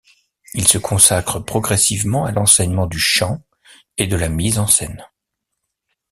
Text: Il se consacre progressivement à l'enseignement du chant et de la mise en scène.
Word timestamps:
Il 0.55 0.67
se 0.67 0.79
consacre 0.79 1.39
progressivement 1.39 2.25
à 2.25 2.31
l'enseignement 2.31 2.87
du 2.87 2.97
chant 2.97 3.43
et 3.99 4.07
de 4.07 4.15
la 4.15 4.29
mise 4.29 4.57
en 4.57 4.65
scène. 4.65 5.05